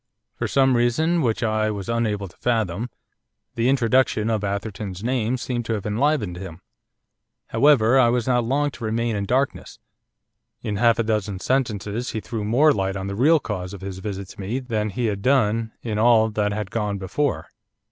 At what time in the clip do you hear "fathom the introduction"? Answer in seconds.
2.37-4.31